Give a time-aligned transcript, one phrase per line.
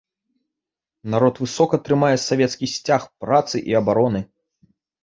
[1.15, 4.29] Народ высока трымае савецкі сцяг працы і абароны.